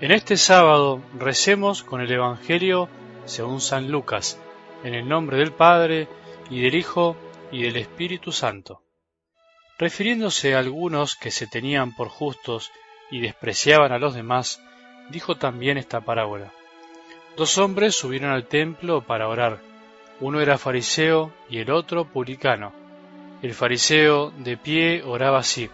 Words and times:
En 0.00 0.12
este 0.12 0.38
sábado 0.38 1.02
recemos 1.18 1.82
con 1.82 2.00
el 2.00 2.10
Evangelio 2.10 2.88
según 3.26 3.60
San 3.60 3.90
Lucas, 3.90 4.40
en 4.82 4.94
el 4.94 5.06
nombre 5.06 5.36
del 5.36 5.52
Padre, 5.52 6.08
y 6.48 6.62
del 6.62 6.74
Hijo, 6.74 7.16
y 7.52 7.64
del 7.64 7.76
Espíritu 7.76 8.32
Santo. 8.32 8.80
Refiriéndose 9.78 10.54
a 10.54 10.58
algunos 10.58 11.16
que 11.16 11.30
se 11.30 11.46
tenían 11.46 11.94
por 11.94 12.08
justos 12.08 12.72
y 13.10 13.20
despreciaban 13.20 13.92
a 13.92 13.98
los 13.98 14.14
demás, 14.14 14.62
dijo 15.10 15.36
también 15.36 15.76
esta 15.76 16.00
parábola. 16.00 16.50
Dos 17.36 17.58
hombres 17.58 17.94
subieron 17.94 18.30
al 18.30 18.46
templo 18.46 19.02
para 19.02 19.28
orar. 19.28 19.60
Uno 20.18 20.40
era 20.40 20.56
fariseo 20.56 21.30
y 21.50 21.58
el 21.58 21.70
otro 21.70 22.06
publicano. 22.06 22.72
El 23.42 23.52
fariseo 23.52 24.30
de 24.30 24.56
pie 24.56 25.02
oraba 25.02 25.40
así. 25.40 25.68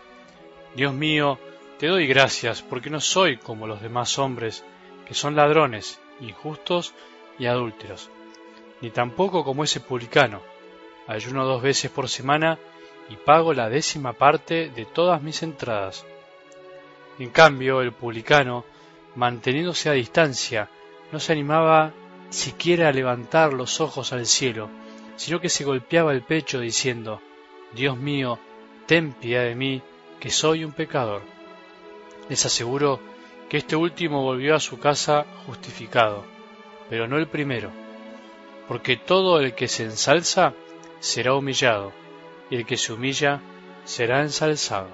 Dios 0.75 0.93
mío, 0.93 1.39
te 1.79 1.89
doy 1.89 2.07
gracias 2.07 2.63
porque 2.63 2.91
no 2.91 3.01
soy 3.01 3.37
como 3.37 3.67
los 3.67 3.83
demás 3.83 4.19
hombres, 4.19 4.65
que 5.07 5.15
son 5.15 5.37
ladrones, 5.37 6.01
injustos 6.21 6.95
y 7.39 7.47
adúlteros, 7.47 8.11
ni 8.81 8.91
tampoco 8.91 9.45
como 9.45 9.65
ese 9.65 9.81
publicano. 9.81 10.41
Ayuno 11.07 11.45
dos 11.45 11.63
veces 11.63 11.91
por 11.91 12.09
semana 12.09 12.59
y 13.09 13.17
pago 13.17 13.53
la 13.53 13.69
décima 13.69 14.15
parte 14.15 14.71
de 14.71 14.87
todas 14.87 15.23
mis 15.23 15.43
entradas. 15.43 16.05
En 17.19 17.31
cambio, 17.31 17.81
el 17.83 17.93
publicano, 17.93 18.65
manteniéndose 19.15 19.89
a 19.89 19.93
distancia, 19.93 20.69
no 21.13 21.21
se 21.21 21.33
animaba 21.33 21.93
siquiera 22.31 22.89
a 22.89 22.93
levantar 22.93 23.53
los 23.53 23.81
ojos 23.81 24.13
al 24.13 24.27
cielo, 24.27 24.69
sino 25.17 25.41
que 25.41 25.49
se 25.49 25.65
golpeaba 25.65 26.13
el 26.13 26.23
pecho 26.23 26.59
diciendo, 26.59 27.21
Dios 27.73 27.97
mío, 27.97 28.39
ten 28.87 29.13
piedad 29.13 29.45
de 29.45 29.55
mí, 29.55 29.83
que 30.19 30.31
soy 30.31 30.65
un 30.65 30.73
pecador. 30.73 31.36
Les 32.29 32.45
aseguro 32.45 33.01
que 33.49 33.59
este 33.59 33.77
último 33.77 34.23
volvió 34.23 34.55
a 34.55 34.61
su 34.61 34.79
casa 34.79 35.27
justificado, 35.47 36.25
pero 36.91 37.07
no 37.07 37.17
el 37.17 37.29
primero, 37.29 37.71
porque 38.69 38.97
todo 38.97 39.41
el 39.41 39.55
que 39.55 39.69
se 39.69 39.85
ensalza 39.85 40.55
será 40.99 41.35
humillado, 41.35 41.93
y 42.51 42.57
el 42.57 42.67
que 42.67 42.77
se 42.77 42.93
humilla 42.93 43.41
será 43.85 44.23
ensalzado. 44.23 44.89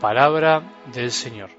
Palabra 0.00 0.62
del 0.92 1.10
Señor. 1.10 1.50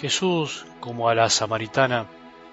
Jesús, 0.00 0.64
como 0.80 1.10
a 1.10 1.14
la 1.14 1.28
samaritana, 1.28 2.06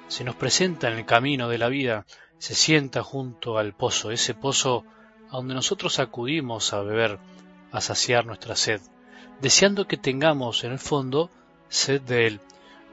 se 0.08 0.24
nos 0.24 0.36
presenta 0.36 0.90
en 0.90 0.98
el 0.98 1.06
camino 1.06 1.50
de 1.50 1.58
la 1.58 1.70
vida, 1.70 2.06
se 2.38 2.56
sienta 2.56 3.04
junto 3.04 3.58
al 3.58 3.74
pozo, 3.74 4.12
ese 4.12 4.34
pozo 4.34 4.86
a 5.30 5.38
donde 5.38 5.54
nosotros 5.54 6.00
acudimos 6.00 6.74
a 6.74 6.82
beber, 6.82 7.20
a 7.72 7.82
saciar 7.82 8.26
nuestra 8.26 8.56
sed, 8.56 8.82
deseando 9.42 9.88
que 9.88 9.98
tengamos 9.98 10.64
en 10.64 10.72
el 10.72 10.80
fondo 10.80 11.30
sed 11.68 12.02
de 12.02 12.28
Él, 12.28 12.40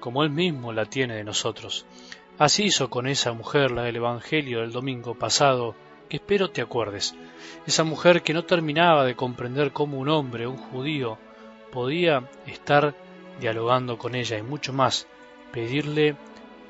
como 0.00 0.24
Él 0.24 0.30
mismo 0.30 0.72
la 0.72 0.86
tiene 0.86 1.14
de 1.14 1.24
nosotros. 1.24 1.86
Así 2.38 2.64
hizo 2.64 2.90
con 2.90 3.06
esa 3.06 3.32
mujer 3.32 3.70
la 3.70 3.82
del 3.82 3.96
Evangelio 3.96 4.60
del 4.60 4.72
domingo 4.72 5.14
pasado, 5.14 5.76
que 6.08 6.16
espero 6.16 6.50
te 6.50 6.62
acuerdes, 6.62 7.14
esa 7.66 7.84
mujer 7.84 8.22
que 8.22 8.34
no 8.34 8.44
terminaba 8.44 9.04
de 9.04 9.14
comprender 9.14 9.72
cómo 9.72 9.98
un 9.98 10.08
hombre, 10.08 10.46
un 10.46 10.56
judío, 10.56 11.18
podía 11.70 12.28
estar 12.46 12.94
dialogando 13.40 13.98
con 13.98 14.14
ella 14.14 14.36
y 14.38 14.42
mucho 14.42 14.72
más, 14.72 15.06
pedirle 15.52 16.16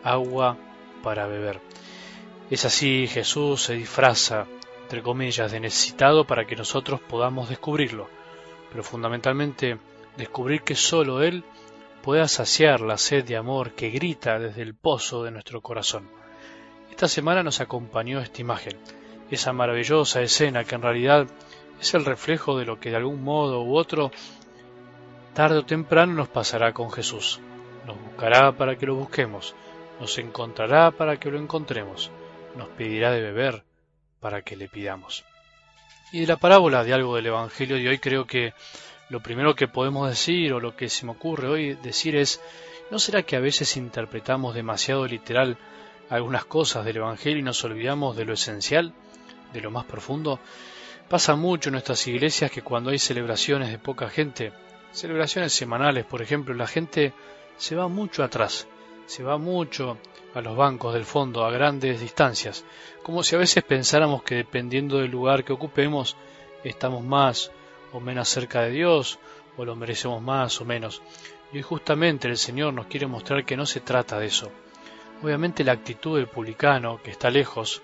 agua 0.05 0.57
para 1.03 1.27
beber. 1.27 1.61
Es 2.51 2.65
así, 2.65 3.07
Jesús 3.09 3.63
se 3.63 3.75
disfraza, 3.75 4.47
entre 4.83 5.03
comillas, 5.03 5.51
de 5.51 5.61
necesitado 5.61 6.27
para 6.27 6.47
que 6.47 6.57
nosotros 6.57 7.01
podamos 7.01 7.49
descubrirlo, 7.49 8.09
pero 8.71 8.85
fundamentalmente 8.85 9.79
descubrir 10.17 10.63
que 10.63 10.77
sólo 10.77 11.23
Él 11.23 11.43
pueda 12.03 12.29
saciar 12.29 12.83
la 12.83 12.99
sed 12.99 13.25
de 13.25 13.37
amor 13.37 13.73
que 13.73 13.91
grita 13.91 14.39
desde 14.39 14.63
el 14.63 14.75
pozo 14.75 15.25
de 15.25 15.31
nuestro 15.31 15.63
corazón. 15.63 16.09
Esta 16.91 17.09
semana 17.09 17.43
nos 17.43 17.61
acompañó 17.61 18.21
esta 18.21 18.43
imagen, 18.43 18.79
esa 19.31 19.53
maravillosa 19.53 20.21
escena 20.21 20.65
que 20.65 20.75
en 20.75 20.83
realidad 20.83 21.27
es 21.81 21.95
el 21.95 22.05
reflejo 22.05 22.59
de 22.59 22.67
lo 22.67 22.79
que 22.79 22.91
de 22.91 22.97
algún 22.97 23.25
modo 23.25 23.63
u 23.63 23.77
otro 23.77 24.11
tarde 25.33 25.59
o 25.59 25.65
temprano 25.65 26.13
nos 26.13 26.29
pasará 26.29 26.73
con 26.73 26.91
Jesús. 26.93 27.41
Nos 27.87 28.01
buscará 28.01 28.53
para 28.53 28.77
que 28.77 28.87
lo 28.87 28.95
busquemos, 28.95 29.55
nos 30.01 30.19
encontrará 30.19 30.91
para 30.91 31.19
que 31.19 31.31
lo 31.31 31.39
encontremos, 31.39 32.11
nos 32.57 32.69
pedirá 32.69 33.11
de 33.13 33.21
beber 33.21 33.65
para 34.21 34.43
que 34.43 34.57
le 34.57 34.69
pidamos. 34.69 35.25
Y 36.13 36.21
de 36.21 36.27
la 36.27 36.37
parábola 36.37 36.85
de 36.85 36.95
algo 36.95 37.17
del 37.17 37.27
Evangelio 37.27 37.77
de 37.77 37.89
hoy 37.89 37.99
creo 37.99 38.27
que 38.27 38.55
lo 39.09 39.21
primero 39.21 39.55
que 39.55 39.69
podemos 39.69 40.09
decir 40.09 40.53
o 40.53 40.61
lo 40.61 40.77
que 40.77 40.89
se 40.89 41.05
me 41.05 41.13
ocurre 41.13 41.49
hoy 41.49 41.75
decir 41.75 42.17
es, 42.17 42.41
¿no 42.91 42.99
será 42.99 43.23
que 43.23 43.37
a 43.37 43.41
veces 43.41 43.77
interpretamos 43.77 44.55
demasiado 44.55 45.07
literal 45.07 45.59
algunas 46.09 46.45
cosas 46.45 46.85
del 46.85 46.99
Evangelio 46.99 47.39
y 47.39 47.43
nos 47.43 47.63
olvidamos 47.65 48.17
de 48.17 48.25
lo 48.25 48.35
esencial, 48.35 48.93
de 49.53 49.61
lo 49.61 49.71
más 49.71 49.85
profundo? 49.85 50.41
Pasa 51.09 51.37
mucho 51.37 51.69
en 51.69 51.75
nuestras 51.75 52.07
iglesias 52.07 52.51
que 52.51 52.63
cuando 52.63 52.91
hay 52.91 52.99
celebraciones 52.99 53.71
de 53.71 53.79
poca 53.79 54.09
gente, 54.09 54.53
celebraciones 54.93 55.53
semanales 55.53 56.07
por 56.07 56.23
ejemplo, 56.23 56.55
la 56.55 56.67
gente 56.67 57.13
se 57.57 57.77
va 57.77 57.89
mucho 57.89 58.25
atrás, 58.25 58.67
se 59.07 59.23
va 59.23 59.39
mucho 59.39 59.99
a 60.35 60.41
los 60.41 60.57
bancos 60.57 60.95
del 60.95 61.05
fondo 61.05 61.45
a 61.45 61.51
grandes 61.51 62.01
distancias, 62.01 62.65
como 63.03 63.23
si 63.23 63.37
a 63.37 63.39
veces 63.39 63.63
pensáramos 63.63 64.23
que 64.23 64.35
dependiendo 64.35 64.99
del 64.99 65.11
lugar 65.11 65.45
que 65.45 65.53
ocupemos 65.53 66.17
estamos 66.65 67.05
más 67.05 67.51
o 67.93 68.01
menos 68.01 68.29
cerca 68.29 68.63
de 68.63 68.71
Dios 68.71 69.19
o 69.57 69.65
lo 69.65 69.77
merecemos 69.77 70.21
más 70.23 70.61
o 70.61 70.65
menos. 70.65 71.03
Y 71.53 71.59
hoy 71.59 71.63
justamente 71.63 72.29
el 72.29 72.37
Señor 72.37 72.75
nos 72.75 72.87
quiere 72.87 73.07
mostrar 73.07 73.45
que 73.45 73.57
no 73.57 73.67
se 73.67 73.81
trata 73.81 74.19
de 74.19 74.27
eso. 74.27 74.51
Obviamente 75.23 75.63
la 75.63 75.73
actitud 75.73 76.17
del 76.17 76.27
publicano, 76.27 77.01
que 77.03 77.11
está 77.11 77.31
lejos, 77.31 77.83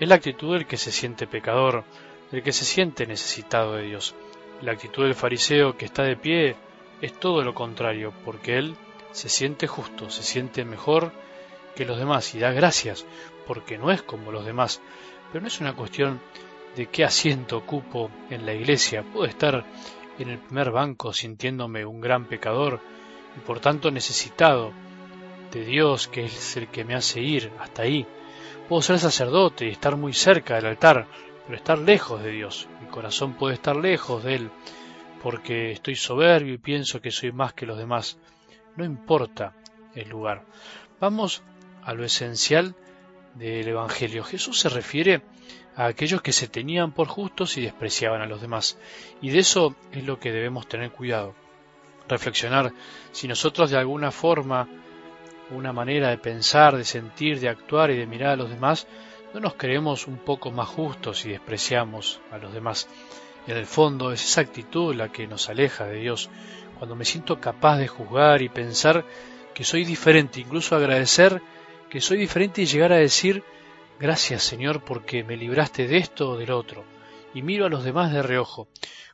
es 0.00 0.08
la 0.08 0.14
actitud 0.14 0.54
del 0.54 0.66
que 0.66 0.78
se 0.78 0.90
siente 0.90 1.26
pecador, 1.26 1.84
del 2.30 2.42
que 2.42 2.52
se 2.52 2.64
siente 2.64 3.06
necesitado 3.06 3.74
de 3.74 3.84
Dios. 3.84 4.14
La 4.62 4.72
actitud 4.72 5.04
del 5.04 5.14
fariseo 5.14 5.76
que 5.76 5.84
está 5.84 6.02
de 6.02 6.16
pie 6.16 6.56
es 7.00 7.12
todo 7.20 7.42
lo 7.42 7.54
contrario, 7.54 8.12
porque 8.24 8.56
él 8.56 8.76
se 9.12 9.28
siente 9.28 9.66
justo, 9.66 10.10
se 10.10 10.22
siente 10.22 10.64
mejor 10.64 11.12
que 11.74 11.84
los 11.84 11.98
demás 11.98 12.34
y 12.34 12.38
da 12.38 12.50
gracias 12.52 13.06
porque 13.46 13.78
no 13.78 13.90
es 13.90 14.02
como 14.02 14.32
los 14.32 14.44
demás. 14.44 14.80
Pero 15.30 15.42
no 15.42 15.48
es 15.48 15.60
una 15.60 15.74
cuestión 15.74 16.20
de 16.76 16.86
qué 16.86 17.04
asiento 17.04 17.58
ocupo 17.58 18.10
en 18.30 18.46
la 18.46 18.54
iglesia. 18.54 19.02
Puedo 19.02 19.26
estar 19.26 19.64
en 20.18 20.28
el 20.28 20.38
primer 20.38 20.70
banco 20.70 21.12
sintiéndome 21.12 21.84
un 21.84 22.00
gran 22.00 22.26
pecador 22.26 22.80
y 23.36 23.40
por 23.40 23.60
tanto 23.60 23.90
necesitado 23.90 24.72
de 25.50 25.64
Dios 25.64 26.08
que 26.08 26.24
es 26.26 26.56
el 26.56 26.68
que 26.68 26.84
me 26.84 26.94
hace 26.94 27.20
ir 27.20 27.50
hasta 27.58 27.82
ahí. 27.82 28.06
Puedo 28.68 28.82
ser 28.82 28.98
sacerdote 28.98 29.66
y 29.66 29.70
estar 29.70 29.96
muy 29.96 30.12
cerca 30.12 30.54
del 30.54 30.66
altar, 30.66 31.06
pero 31.44 31.56
estar 31.56 31.78
lejos 31.78 32.22
de 32.22 32.30
Dios. 32.30 32.68
Mi 32.80 32.86
corazón 32.88 33.34
puede 33.34 33.54
estar 33.54 33.76
lejos 33.76 34.24
de 34.24 34.36
Él 34.36 34.50
porque 35.22 35.72
estoy 35.72 35.94
soberbio 35.94 36.54
y 36.54 36.58
pienso 36.58 37.00
que 37.00 37.10
soy 37.10 37.32
más 37.32 37.52
que 37.52 37.66
los 37.66 37.78
demás 37.78 38.18
no 38.76 38.84
importa 38.84 39.54
el 39.94 40.08
lugar. 40.08 40.44
Vamos 41.00 41.42
a 41.82 41.94
lo 41.94 42.04
esencial 42.04 42.74
del 43.34 43.66
Evangelio. 43.66 44.24
Jesús 44.24 44.60
se 44.60 44.68
refiere 44.68 45.22
a 45.76 45.86
aquellos 45.86 46.22
que 46.22 46.32
se 46.32 46.48
tenían 46.48 46.92
por 46.92 47.08
justos 47.08 47.56
y 47.56 47.62
despreciaban 47.62 48.20
a 48.20 48.26
los 48.26 48.40
demás. 48.40 48.78
Y 49.20 49.30
de 49.30 49.40
eso 49.40 49.74
es 49.90 50.04
lo 50.04 50.18
que 50.18 50.32
debemos 50.32 50.68
tener 50.68 50.90
cuidado. 50.90 51.34
Reflexionar 52.08 52.72
si 53.12 53.28
nosotros 53.28 53.70
de 53.70 53.78
alguna 53.78 54.10
forma, 54.10 54.68
una 55.50 55.72
manera 55.72 56.10
de 56.10 56.18
pensar, 56.18 56.76
de 56.76 56.84
sentir, 56.84 57.40
de 57.40 57.48
actuar 57.48 57.90
y 57.90 57.96
de 57.96 58.06
mirar 58.06 58.30
a 58.30 58.36
los 58.36 58.50
demás, 58.50 58.86
no 59.32 59.40
nos 59.40 59.54
creemos 59.54 60.06
un 60.06 60.18
poco 60.18 60.50
más 60.50 60.68
justos 60.68 61.24
y 61.24 61.30
despreciamos 61.30 62.20
a 62.30 62.38
los 62.38 62.52
demás. 62.52 62.88
En 63.46 63.56
el 63.56 63.66
fondo 63.66 64.12
es 64.12 64.24
esa 64.24 64.42
actitud 64.42 64.94
la 64.94 65.10
que 65.10 65.26
nos 65.26 65.48
aleja 65.48 65.86
de 65.86 65.98
Dios, 65.98 66.30
cuando 66.82 66.96
me 66.96 67.04
siento 67.04 67.38
capaz 67.38 67.78
de 67.78 67.86
juzgar 67.86 68.42
y 68.42 68.48
pensar 68.48 69.04
que 69.54 69.62
soy 69.62 69.84
diferente, 69.84 70.40
incluso 70.40 70.74
agradecer 70.74 71.40
que 71.88 72.00
soy 72.00 72.18
diferente 72.18 72.60
y 72.60 72.66
llegar 72.66 72.92
a 72.92 72.96
decir 72.96 73.44
gracias 74.00 74.42
Señor 74.42 74.82
porque 74.82 75.22
me 75.22 75.36
libraste 75.36 75.86
de 75.86 75.98
esto 75.98 76.30
o 76.30 76.36
del 76.36 76.50
otro, 76.50 76.82
y 77.34 77.42
miro 77.42 77.66
a 77.66 77.68
los 77.68 77.84
demás 77.84 78.12
de 78.12 78.20
reojo. 78.20 78.66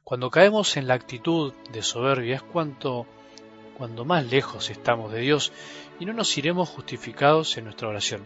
Cuando 0.03 0.31
caemos 0.31 0.79
en 0.79 0.88
la 0.88 0.94
actitud 0.94 1.53
de 1.70 1.82
soberbia 1.82 2.37
es 2.37 2.43
cuanto 2.43 3.06
cuando 3.76 4.06
más 4.06 4.25
lejos 4.25 4.70
estamos 4.70 5.12
de 5.12 5.20
Dios 5.20 5.53
y 6.00 6.06
no 6.06 6.15
nos 6.15 6.38
iremos 6.38 6.70
justificados 6.70 7.59
en 7.59 7.65
nuestra 7.65 7.88
oración. 7.88 8.23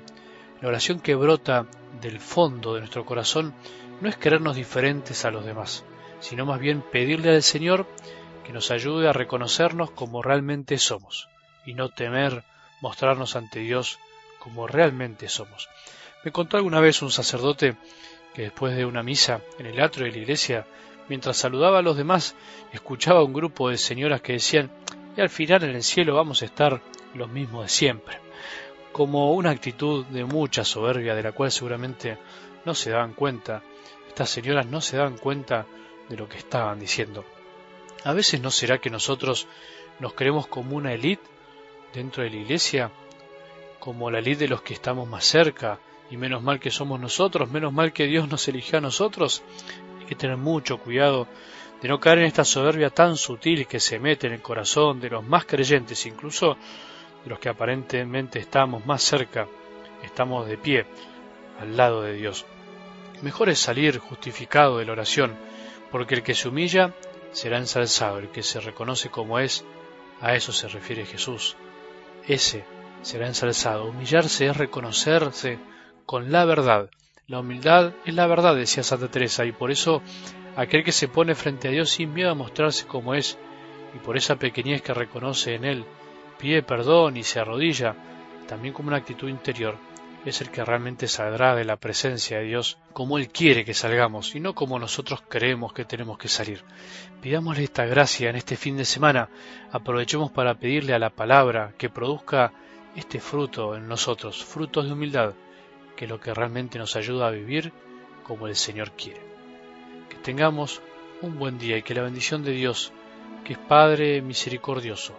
La 0.61 0.69
oración 0.69 1.01
que 1.01 1.17
brota 1.17 1.67
del 2.01 2.21
fondo 2.21 2.75
de 2.75 2.81
nuestro 2.83 3.05
corazón 3.05 3.55
no 4.01 4.09
es 4.09 4.17
querernos 4.17 4.55
diferentes 4.55 5.25
a 5.25 5.33
los 5.33 5.45
demás, 5.45 5.83
sino 6.21 6.47
más 6.47 6.61
bien 6.61 6.81
pedirle 6.81 7.35
al 7.35 7.43
Señor 7.43 7.89
que 8.45 8.53
nos 8.53 8.71
ayude 8.71 9.09
a 9.09 9.13
reconocernos 9.13 9.91
como 9.91 10.23
realmente 10.23 10.79
somos 10.79 11.29
y 11.65 11.75
no 11.75 11.89
temer 11.89 12.45
mostrarnos 12.81 13.37
ante 13.37 13.61
Dios 13.61 13.99
como 14.39 14.67
realmente 14.67 15.29
somos. 15.29 15.69
Me 16.25 16.33
contó 16.33 16.57
alguna 16.57 16.81
vez 16.81 17.03
un 17.03 17.11
sacerdote 17.11 17.77
que 18.35 18.43
después 18.43 18.77
de 18.77 18.85
una 18.85 19.03
misa 19.03 19.41
en 19.59 19.67
el 19.67 19.81
atrio 19.81 20.07
de 20.07 20.13
la 20.13 20.19
iglesia, 20.19 20.67
mientras 21.09 21.37
saludaba 21.37 21.79
a 21.79 21.83
los 21.83 21.97
demás, 21.97 22.35
escuchaba 22.73 23.23
un 23.23 23.33
grupo 23.33 23.71
de 23.71 23.79
señoras 23.79 24.21
que 24.21 24.35
decían, 24.35 24.71
y 25.17 25.21
al 25.21 25.31
final 25.31 25.63
en 25.65 25.77
el 25.77 25.83
cielo 25.83 26.15
vamos 26.15 26.43
a 26.43 26.47
estar 26.47 26.81
los 27.15 27.29
mismos 27.29 27.65
de 27.65 27.69
siempre, 27.69 28.19
como 28.93 29.33
una 29.33 29.51
actitud 29.51 30.05
de 30.07 30.25
mucha 30.25 30.65
soberbia 30.65 31.15
de 31.15 31.23
la 31.23 31.33
cual 31.33 31.51
seguramente 31.51 32.19
no 32.65 32.75
se 32.75 32.91
daban 32.91 33.15
cuenta, 33.15 33.63
estas 34.09 34.31
señoras 34.31 34.67
no 34.67 34.81
se 34.81 34.97
daban 34.97 35.19
cuenta 35.19 35.67
de 36.09 36.17
lo 36.17 36.29
que 36.29 36.39
estaban 36.39 36.79
diciendo. 36.79 37.25
A 38.05 38.13
veces 38.13 38.41
no 38.41 38.51
será 38.51 38.79
que 38.79 38.91
nosotros 38.91 39.47
nos 40.01 40.15
creemos 40.15 40.47
como 40.47 40.77
una 40.77 40.93
élite 40.93 41.23
dentro 41.95 42.23
de 42.23 42.31
la 42.31 42.37
iglesia, 42.37 42.91
como 43.79 44.11
la 44.11 44.19
élite 44.19 44.45
de 44.45 44.49
los 44.49 44.63
que 44.63 44.75
estamos 44.75 45.09
más 45.09 45.25
cerca, 45.25 45.79
y 46.11 46.17
menos 46.17 46.43
mal 46.43 46.61
que 46.61 46.71
somos 46.71 47.01
nosotros, 47.01 47.51
menos 47.51 47.73
mal 47.73 47.93
que 47.93 48.07
Dios 48.07 48.29
nos 48.29 48.47
eligió 48.49 48.79
a 48.79 48.83
nosotros. 48.83 49.43
Hay 50.01 50.07
que 50.07 50.15
tener 50.15 50.37
mucho 50.37 50.79
cuidado 50.79 51.27
de 51.81 51.89
no 51.89 52.01
caer 52.01 52.19
en 52.19 52.25
esta 52.27 52.45
soberbia 52.45 52.91
tan 52.91 53.17
sutil 53.17 53.67
que 53.67 53.81
se 53.81 53.99
mete 53.99 54.27
en 54.27 54.35
el 54.35 54.43
corazón 54.43 55.01
de 55.01 55.11
los 55.11 55.25
más 55.25 55.47
creyentes, 55.47 56.05
incluso 56.05 56.57
de 57.25 57.31
los 57.31 57.39
que 57.39 57.49
aparentemente 57.49 58.39
estamos 58.39 58.85
más 58.85 59.03
cerca, 59.03 59.47
estamos 60.03 60.47
de 60.47 60.59
pie 60.59 60.87
al 61.61 61.77
lado 61.77 62.03
de 62.03 62.15
Dios. 62.15 62.45
Mejor 63.23 63.49
es 63.49 63.59
salir 63.59 63.99
justificado 63.99 64.79
de 64.79 64.85
la 64.85 64.93
oración, 64.93 65.35
porque 65.91 66.17
el 66.17 66.23
que 66.23 66.35
se 66.35 66.49
humilla 66.49 66.93
será 67.33 67.59
ensalzado, 67.59 68.19
el 68.19 68.31
que 68.31 68.43
se 68.43 68.61
reconoce 68.61 69.11
como 69.11 69.39
es, 69.39 69.65
a 70.21 70.35
eso 70.35 70.53
se 70.53 70.69
refiere 70.69 71.05
Jesús. 71.05 71.57
Ese 72.27 72.65
será 73.03 73.27
ensalzado. 73.27 73.87
Humillarse 73.87 74.47
es 74.47 74.57
reconocerse 74.57 75.59
con 76.07 76.31
la 76.31 76.45
verdad. 76.45 76.91
La 77.27 77.41
humildad 77.41 77.93
es 78.05 78.15
la 78.15 78.27
verdad, 78.27 78.55
decía 78.55 78.83
Santa 78.83 79.09
Teresa, 79.09 79.45
y 79.45 79.53
por 79.53 79.71
eso 79.71 80.03
aquel 80.57 80.85
que 80.85 80.93
se 80.93 81.09
pone 81.09 81.35
frente 81.35 81.69
a 81.69 81.71
Dios 81.71 81.91
sin 81.91 82.13
miedo 82.13 82.31
a 82.31 82.35
mostrarse 82.35 82.87
como 82.87 83.15
es, 83.15 83.39
y 83.95 83.99
por 83.99 84.17
esa 84.17 84.37
pequeñez 84.37 84.83
que 84.83 84.95
reconoce 84.95 85.55
en 85.55 85.65
él, 85.65 85.85
pide 86.39 86.63
perdón 86.63 87.17
y 87.17 87.23
se 87.23 87.41
arrodilla, 87.41 87.97
también 88.47 88.75
como 88.75 88.89
una 88.89 88.99
actitud 88.99 89.29
interior, 89.29 89.77
es 90.25 90.41
el 90.41 90.51
que 90.51 90.65
realmente 90.65 91.09
saldrá 91.09 91.55
de 91.55 91.65
la 91.65 91.77
presencia 91.77 92.39
de 92.39 92.45
Dios 92.45 92.79
como 92.93 93.19
Él 93.19 93.29
quiere 93.29 93.65
que 93.65 93.75
salgamos 93.75 94.35
y 94.35 94.41
no 94.41 94.55
como 94.55 94.79
nosotros 94.79 95.23
creemos 95.29 95.73
que 95.73 95.85
tenemos 95.85 96.17
que 96.19 96.29
salir. 96.29 96.63
Pidámosle 97.21 97.65
esta 97.65 97.87
gracia 97.87 98.31
en 98.31 98.37
este 98.37 98.57
fin 98.57 98.77
de 98.77 98.85
semana, 98.85 99.29
aprovechemos 99.73 100.31
para 100.31 100.55
pedirle 100.55 100.95
a 100.95 100.99
la 100.99 101.11
palabra 101.11 101.75
que 101.77 101.91
produzca 101.91 102.53
este 102.95 103.21
fruto 103.21 103.75
en 103.77 103.89
nosotros, 103.89 104.45
frutos 104.45 104.87
de 104.87 104.93
humildad, 104.93 105.35
que 105.97 106.05
es 106.05 106.11
lo 106.11 106.21
que 106.21 106.35
realmente 106.35 106.79
nos 106.79 106.95
ayuda 106.95 107.27
a 107.27 107.31
vivir 107.31 107.73
como 108.23 108.47
el 108.47 108.55
Señor 108.55 108.93
quiere. 108.93 109.21
Que 110.09 110.17
tengamos 110.17 110.83
un 111.21 111.39
buen 111.39 111.59
día 111.59 111.77
y 111.77 111.83
que 111.83 111.95
la 111.95 112.03
bendición 112.03 112.45
de 112.45 112.53
Dios, 112.53 112.93
que 113.45 113.55
es 113.55 113.59
Padre 113.59 114.23
misericordioso, 114.23 115.15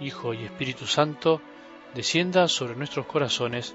Hijo 0.00 0.32
y 0.32 0.44
Espíritu 0.44 0.86
Santo, 0.86 1.42
descienda 1.94 2.48
sobre 2.48 2.76
nuestros 2.76 3.06
corazones 3.06 3.74